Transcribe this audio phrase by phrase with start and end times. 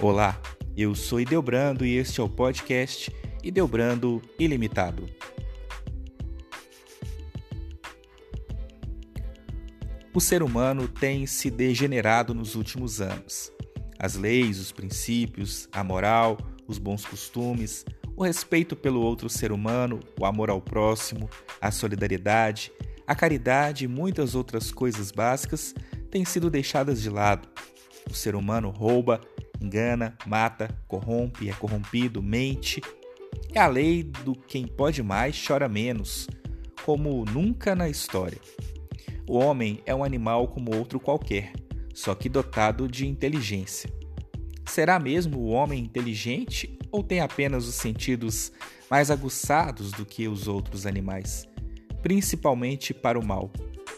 [0.00, 0.40] Olá,
[0.76, 3.12] eu sou Ideobrando e este é o podcast
[3.42, 5.08] Ideobrando Ilimitado.
[10.14, 13.52] O ser humano tem se degenerado nos últimos anos.
[13.98, 17.84] As leis, os princípios, a moral, os bons costumes,
[18.16, 21.28] o respeito pelo outro ser humano, o amor ao próximo,
[21.60, 22.70] a solidariedade,
[23.04, 25.74] a caridade e muitas outras coisas básicas
[26.08, 27.48] têm sido deixadas de lado.
[28.08, 29.20] O ser humano rouba,
[29.60, 32.80] engana, mata, corrompe, é corrompido, mente.
[33.52, 36.28] É a lei do quem pode mais chora menos,
[36.84, 38.38] como nunca na história.
[39.26, 41.52] O homem é um animal como outro qualquer,
[41.92, 43.90] só que dotado de inteligência.
[44.64, 48.52] Será mesmo o homem inteligente ou tem apenas os sentidos
[48.90, 51.46] mais aguçados do que os outros animais,
[52.02, 53.50] principalmente para o mal,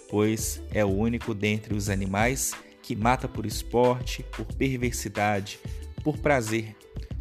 [0.08, 2.53] pois é o único dentre os animais
[2.91, 5.60] que mata por esporte, por perversidade,
[6.02, 6.74] por prazer.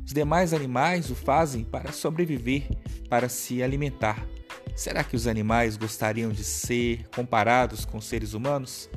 [0.04, 2.64] Os demais animais o fazem para sobreviver,
[3.08, 4.26] para se alimentar.
[4.76, 8.90] Será que os animais gostariam de ser comparados com seres humanos?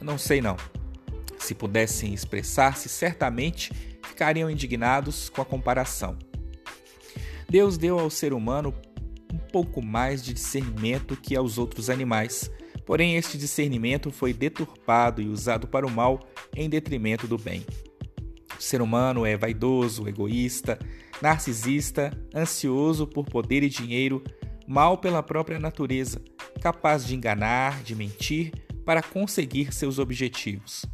[0.00, 0.56] Eu não sei não.
[1.38, 3.72] Se pudessem expressar-se, certamente
[4.04, 6.18] ficariam indignados com a comparação.
[7.48, 8.74] Deus deu ao ser humano
[9.32, 12.50] um pouco mais de discernimento que aos outros animais
[12.84, 16.20] Porém, este discernimento foi deturpado e usado para o mal
[16.54, 17.64] em detrimento do bem.
[18.58, 20.78] O ser humano é vaidoso, egoísta,
[21.20, 24.22] narcisista, ansioso por poder e dinheiro,
[24.66, 26.20] mal pela própria natureza,
[26.60, 28.52] capaz de enganar, de mentir
[28.84, 30.84] para conseguir seus objetivos.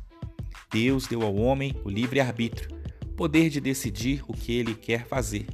[0.71, 2.71] Deus deu ao homem o livre-arbítrio,
[3.17, 5.47] poder de decidir o que ele quer fazer.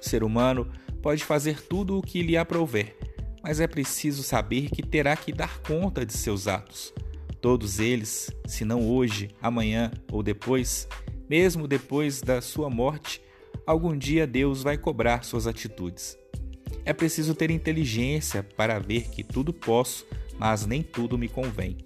[0.00, 0.70] O ser humano
[1.02, 2.96] pode fazer tudo o que lhe aprouver,
[3.42, 6.92] mas é preciso saber que terá que dar conta de seus atos.
[7.40, 10.86] Todos eles, se não hoje, amanhã ou depois,
[11.28, 13.22] mesmo depois da sua morte,
[13.66, 16.18] algum dia Deus vai cobrar suas atitudes.
[16.84, 20.06] É preciso ter inteligência para ver que tudo posso,
[20.38, 21.78] mas nem tudo me convém.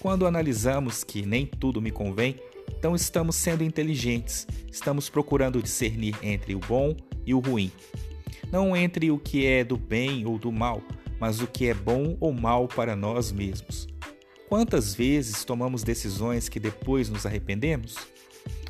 [0.00, 2.36] Quando analisamos que nem tudo me convém,
[2.76, 7.70] então estamos sendo inteligentes, estamos procurando discernir entre o bom e o ruim
[8.50, 10.82] não entre o que é do bem ou do mal,
[11.20, 13.86] mas o que é bom ou mal para nós mesmos.
[14.48, 17.96] Quantas vezes tomamos decisões que depois nos arrependemos?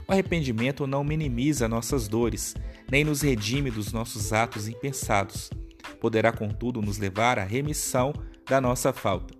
[0.06, 2.54] O arrependimento não minimiza nossas dores,
[2.90, 5.50] nem nos redime dos nossos atos impensados.
[6.00, 8.12] Poderá, contudo, nos levar à remissão
[8.48, 9.34] da nossa falta.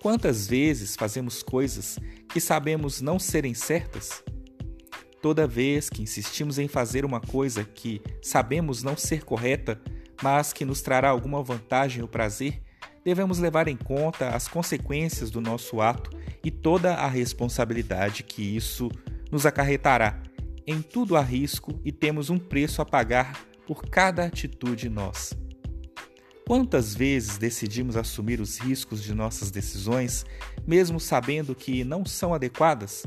[0.00, 4.24] Quantas vezes fazemos coisas que sabemos não serem certas?
[5.22, 9.80] Toda vez que insistimos em fazer uma coisa que sabemos não ser correta,
[10.22, 12.62] mas que nos trará alguma vantagem ou prazer,
[13.04, 16.10] devemos levar em conta as consequências do nosso ato
[16.42, 18.90] e toda a responsabilidade que isso
[19.30, 20.22] nos acarretará.
[20.66, 25.38] Em tudo há risco e temos um preço a pagar por cada atitude nossa.
[26.46, 30.24] Quantas vezes decidimos assumir os riscos de nossas decisões,
[30.66, 33.06] mesmo sabendo que não são adequadas?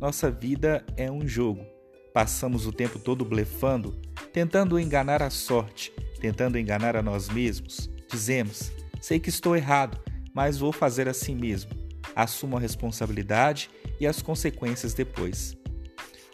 [0.00, 1.64] Nossa vida é um jogo.
[2.12, 3.98] Passamos o tempo todo blefando,
[4.30, 5.90] tentando enganar a sorte,
[6.20, 7.90] tentando enganar a nós mesmos.
[8.10, 8.70] Dizemos:
[9.00, 9.98] sei que estou errado,
[10.34, 11.70] mas vou fazer assim mesmo.
[12.14, 15.56] Assumo a responsabilidade e as consequências depois.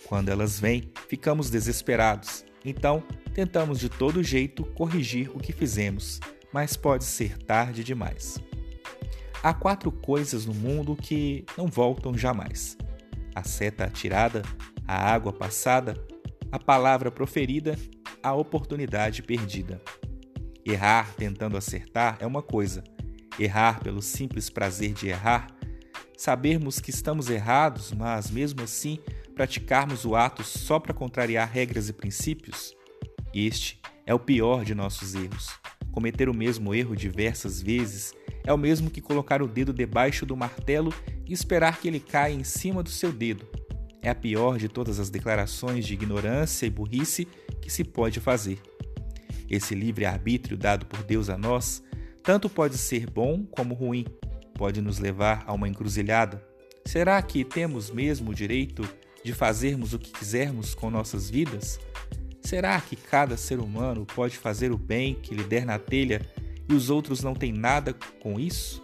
[0.06, 2.44] Quando elas vêm, ficamos desesperados.
[2.64, 3.02] Então,
[3.32, 6.18] tentamos de todo jeito corrigir o que fizemos,
[6.52, 8.40] mas pode ser tarde demais.
[9.40, 12.76] Há quatro coisas no mundo que não voltam jamais:
[13.34, 14.42] a seta atirada,
[14.86, 15.94] a água passada,
[16.50, 17.78] a palavra proferida,
[18.22, 19.80] a oportunidade perdida.
[20.64, 22.84] Errar tentando acertar é uma coisa,
[23.38, 25.48] errar pelo simples prazer de errar,
[26.16, 28.98] sabermos que estamos errados, mas mesmo assim
[29.34, 32.76] praticarmos o ato só para contrariar regras e princípios,
[33.34, 35.48] este é o pior de nossos erros.
[35.90, 40.36] Cometer o mesmo erro diversas vezes é o mesmo que colocar o dedo debaixo do
[40.36, 40.92] martelo
[41.26, 43.46] e esperar que ele caia em cima do seu dedo.
[44.00, 47.26] É a pior de todas as declarações de ignorância e burrice
[47.60, 48.58] que se pode fazer.
[49.48, 51.82] Esse livre-arbítrio dado por Deus a nós
[52.22, 54.06] tanto pode ser bom como ruim,
[54.54, 56.42] pode nos levar a uma encruzilhada.
[56.84, 58.88] Será que temos mesmo o direito
[59.24, 61.78] de fazermos o que quisermos com nossas vidas?
[62.40, 66.20] Será que cada ser humano pode fazer o bem que lhe der na telha
[66.72, 68.80] e os outros não têm nada com isso?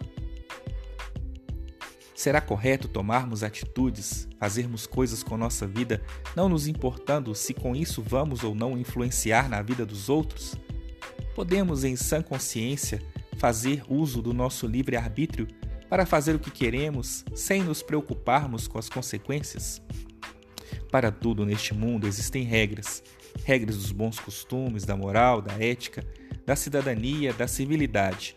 [2.13, 6.03] Será correto tomarmos atitudes, fazermos coisas com nossa vida,
[6.35, 10.55] não nos importando se com isso vamos ou não influenciar na vida dos outros?
[11.33, 13.01] Podemos, em sã consciência,
[13.37, 15.47] fazer uso do nosso livre-arbítrio
[15.89, 19.81] para fazer o que queremos sem nos preocuparmos com as consequências?
[20.91, 23.01] Para tudo neste mundo existem regras.
[23.45, 26.05] Regras dos bons costumes, da moral, da ética,
[26.49, 28.35] da cidadania, da civilidade.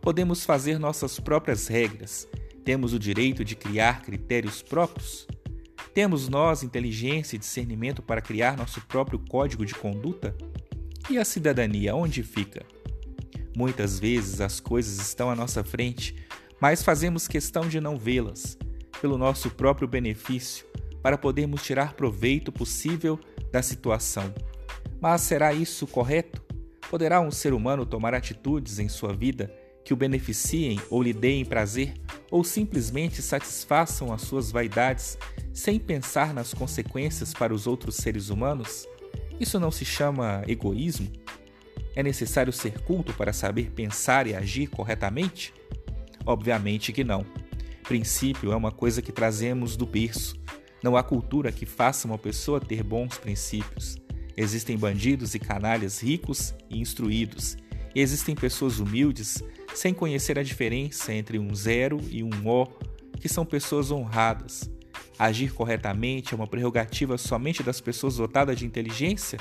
[0.00, 2.28] Podemos fazer nossas próprias regras.
[2.64, 5.26] Temos o direito de criar critérios próprios.
[5.92, 10.36] Temos nós inteligência e discernimento para criar nosso próprio código de conduta?
[11.10, 12.64] E a cidadania, onde fica?
[13.56, 16.14] Muitas vezes as coisas estão à nossa frente,
[16.60, 18.56] mas fazemos questão de não vê-las,
[19.00, 20.64] pelo nosso próprio benefício,
[21.02, 23.18] para podermos tirar proveito possível
[23.50, 24.32] da situação.
[25.00, 26.46] Mas será isso correto?
[26.90, 29.52] Poderá um ser humano tomar atitudes em sua vida
[29.84, 31.94] que o beneficiem ou lhe deem prazer,
[32.30, 35.16] ou simplesmente satisfaçam as suas vaidades
[35.52, 38.86] sem pensar nas consequências para os outros seres humanos?
[39.40, 41.10] Isso não se chama egoísmo?
[41.94, 45.54] É necessário ser culto para saber pensar e agir corretamente?
[46.24, 47.24] Obviamente que não.
[47.82, 50.36] Princípio é uma coisa que trazemos do berço.
[50.82, 53.96] Não há cultura que faça uma pessoa ter bons princípios.
[54.40, 57.56] Existem bandidos e canalhas ricos e instruídos.
[57.92, 59.42] Existem pessoas humildes
[59.74, 62.68] sem conhecer a diferença entre um zero e um O,
[63.20, 64.70] que são pessoas honradas.
[65.18, 69.40] Agir corretamente é uma prerrogativa somente das pessoas dotadas de inteligência?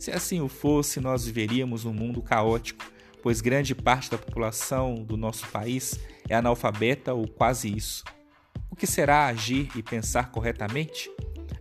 [0.00, 2.84] Se assim o fosse, nós viveríamos num mundo caótico,
[3.22, 5.96] pois grande parte da população do nosso país
[6.28, 8.02] é analfabeta ou quase isso.
[8.68, 11.08] O que será agir e pensar corretamente?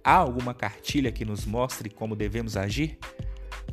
[0.03, 2.97] Há alguma cartilha que nos mostre como devemos agir?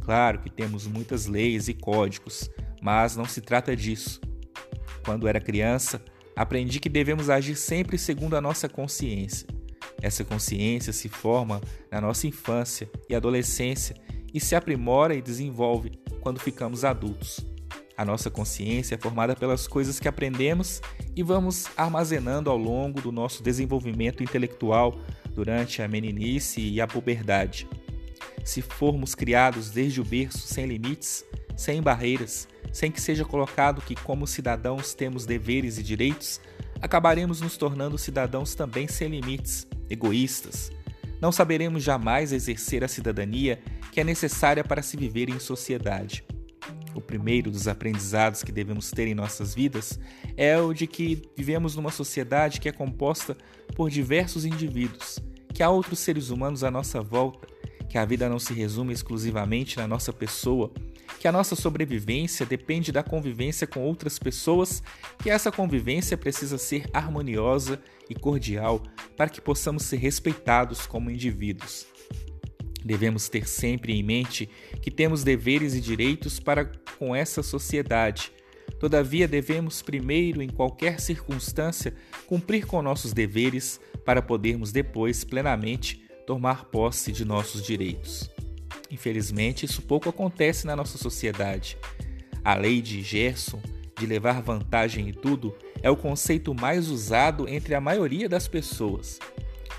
[0.01, 2.49] Claro que temos muitas leis e códigos,
[2.81, 4.21] mas não se trata disso.
[5.05, 6.01] Quando era criança,
[6.37, 9.49] aprendi que devemos agir sempre segundo a nossa consciência.
[10.01, 11.61] Essa consciência se forma
[11.91, 13.97] na nossa infância e adolescência
[14.33, 17.45] e se aprimora e desenvolve quando ficamos adultos.
[17.97, 20.81] A nossa consciência é formada pelas coisas que aprendemos
[21.15, 24.99] e vamos armazenando ao longo do nosso desenvolvimento intelectual
[25.35, 27.69] durante a meninice e a puberdade.
[28.45, 31.25] Se formos criados desde o berço sem limites,
[31.57, 36.41] sem barreiras, sem que seja colocado que, como cidadãos, temos deveres e direitos,
[36.81, 40.73] acabaremos nos tornando cidadãos também sem limites, egoístas.
[41.21, 43.61] Não saberemos jamais exercer a cidadania
[43.93, 46.25] que é necessária para se viver em sociedade.
[46.95, 49.99] O primeiro dos aprendizados que devemos ter em nossas vidas
[50.37, 53.37] é o de que vivemos numa sociedade que é composta
[53.77, 55.21] por diversos indivíduos,
[55.55, 57.47] que há outros seres humanos à nossa volta,
[57.89, 60.73] que a vida não se resume exclusivamente na nossa pessoa,
[61.19, 64.83] que a nossa sobrevivência depende da convivência com outras pessoas,
[65.23, 68.83] que essa convivência precisa ser harmoniosa e cordial
[69.17, 71.87] para que possamos ser respeitados como indivíduos.
[72.85, 74.49] Devemos ter sempre em mente
[74.81, 78.33] que temos deveres e direitos para com essa sociedade.
[78.79, 81.95] Todavia, devemos primeiro, em qualquer circunstância,
[82.27, 88.31] cumprir com nossos deveres para podermos depois plenamente tomar posse de nossos direitos.
[88.91, 91.77] Infelizmente, isso pouco acontece na nossa sociedade.
[92.43, 93.61] A lei de Gerson,
[93.99, 99.19] de levar vantagem em tudo, é o conceito mais usado entre a maioria das pessoas.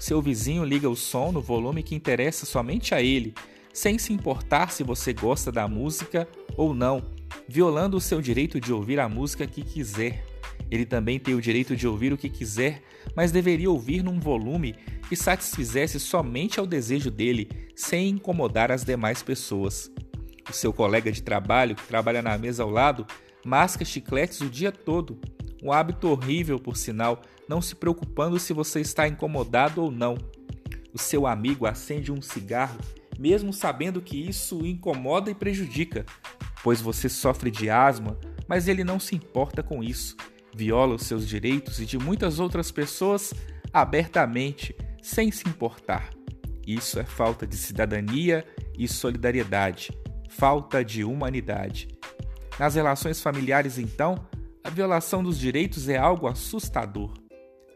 [0.01, 3.35] Seu vizinho liga o som no volume que interessa somente a ele,
[3.71, 6.27] sem se importar se você gosta da música
[6.57, 7.03] ou não,
[7.47, 10.25] violando o seu direito de ouvir a música que quiser.
[10.71, 12.81] Ele também tem o direito de ouvir o que quiser,
[13.15, 14.75] mas deveria ouvir num volume
[15.07, 19.91] que satisfizesse somente ao desejo dele, sem incomodar as demais pessoas.
[20.49, 23.05] O seu colega de trabalho, que trabalha na mesa ao lado,
[23.45, 25.19] masca chicletes o dia todo.
[25.61, 27.21] Um hábito horrível, por sinal,
[27.51, 30.17] não se preocupando se você está incomodado ou não.
[30.93, 32.79] O seu amigo acende um cigarro,
[33.19, 36.05] mesmo sabendo que isso o incomoda e prejudica,
[36.63, 38.17] pois você sofre de asma,
[38.47, 40.15] mas ele não se importa com isso
[40.53, 43.33] viola os seus direitos e de muitas outras pessoas
[43.71, 46.09] abertamente, sem se importar.
[46.65, 48.45] Isso é falta de cidadania
[48.77, 49.91] e solidariedade,
[50.29, 51.87] falta de humanidade.
[52.59, 54.15] Nas relações familiares, então,
[54.63, 57.20] a violação dos direitos é algo assustador.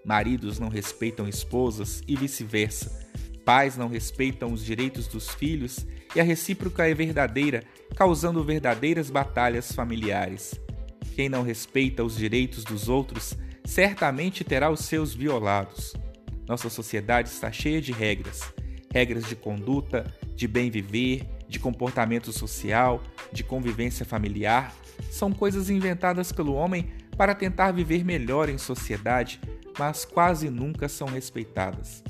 [0.05, 3.05] Maridos não respeitam esposas e vice-versa.
[3.43, 5.85] Pais não respeitam os direitos dos filhos
[6.15, 7.63] e a recíproca é verdadeira,
[7.95, 10.59] causando verdadeiras batalhas familiares.
[11.15, 15.93] Quem não respeita os direitos dos outros certamente terá os seus violados.
[16.47, 18.53] Nossa sociedade está cheia de regras,
[18.93, 24.75] regras de conduta, de bem viver, de comportamento social, de convivência familiar,
[25.09, 29.39] são coisas inventadas pelo homem para tentar viver melhor em sociedade,
[29.77, 32.03] mas quase nunca são respeitadas.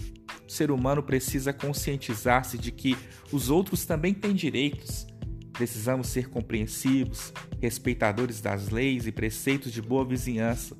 [0.47, 2.97] O ser humano precisa conscientizar-se de que
[3.31, 5.07] os outros também têm direitos,
[5.55, 7.31] Precisamos ser compreensivos,
[7.61, 10.75] respeitadores das leis e preceitos de boa vizinhança.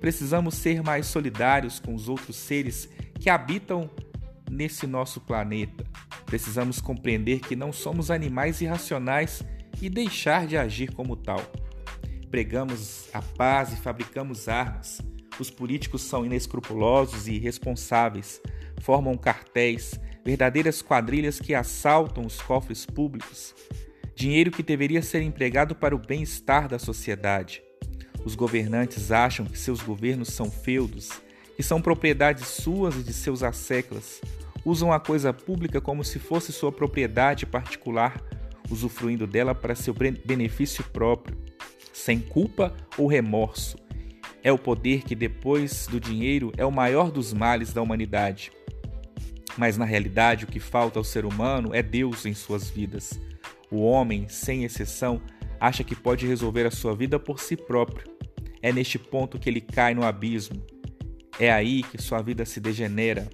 [0.00, 3.90] Precisamos ser mais solidários com os outros seres que habitam
[4.50, 5.82] nesse nosso planeta.
[6.26, 9.42] Precisamos compreender que não somos animais irracionais
[9.80, 11.40] e deixar de agir como tal.
[12.30, 15.00] Pregamos a paz e fabricamos armas.
[15.38, 18.40] Os políticos são inescrupulosos e irresponsáveis,
[18.80, 23.54] formam cartéis, verdadeiras quadrilhas que assaltam os cofres públicos.
[24.14, 27.62] Dinheiro que deveria ser empregado para o bem-estar da sociedade.
[28.24, 31.10] Os governantes acham que seus governos são feudos,
[31.56, 34.20] que são propriedades suas e de seus asseclas.
[34.64, 38.20] Usam a coisa pública como se fosse sua propriedade particular,
[38.68, 41.38] usufruindo dela para seu benefício próprio,
[41.92, 43.87] sem culpa ou remorso.
[44.42, 48.52] É o poder que, depois do dinheiro, é o maior dos males da humanidade.
[49.56, 53.20] Mas na realidade, o que falta ao ser humano é Deus em suas vidas.
[53.70, 55.20] O homem, sem exceção,
[55.60, 58.08] acha que pode resolver a sua vida por si próprio.
[58.62, 60.62] É neste ponto que ele cai no abismo.
[61.38, 63.28] É aí que sua vida se degenera.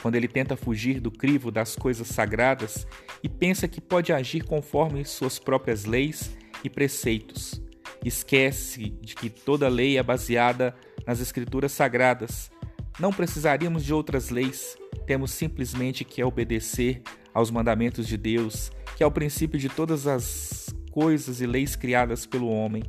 [0.00, 2.86] Quando ele tenta fugir do crivo das coisas sagradas
[3.22, 7.60] e pensa que pode agir conforme suas próprias leis e preceitos.
[8.04, 10.74] Esquece de que toda lei é baseada
[11.06, 12.50] nas escrituras sagradas.
[12.98, 14.76] Não precisaríamos de outras leis,
[15.06, 17.02] temos simplesmente que obedecer
[17.32, 22.26] aos mandamentos de Deus, que é o princípio de todas as coisas e leis criadas
[22.26, 22.82] pelo homem.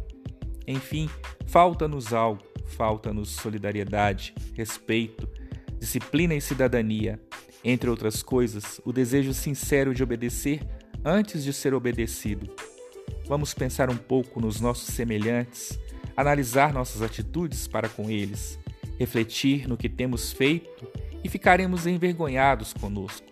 [0.67, 1.09] Enfim,
[1.47, 5.27] falta-nos algo, falta-nos solidariedade, respeito,
[5.79, 7.19] disciplina e cidadania.
[7.63, 10.65] Entre outras coisas, o desejo sincero de obedecer
[11.03, 12.49] antes de ser obedecido.
[13.29, 15.79] Vamos pensar um pouco nos nossos semelhantes,
[16.17, 18.57] analisar nossas atitudes para com eles,
[18.97, 20.91] refletir no que temos feito
[21.23, 23.27] e ficaremos envergonhados conosco.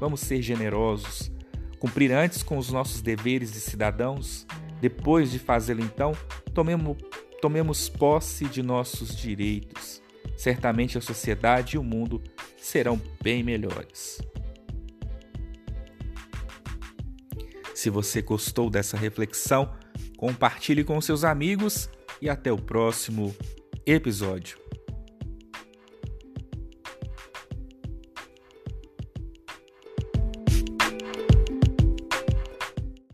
[0.00, 1.30] Vamos ser generosos,
[1.78, 4.46] cumprir antes com os nossos deveres de cidadãos,
[4.80, 6.12] depois de fazê-lo, então,
[6.54, 6.96] tomemos,
[7.42, 10.02] tomemos posse de nossos direitos.
[10.38, 12.22] Certamente a sociedade e o mundo
[12.56, 14.22] serão bem melhores.
[17.84, 19.70] Se você gostou dessa reflexão,
[20.16, 23.36] compartilhe com seus amigos e até o próximo
[23.84, 24.63] episódio.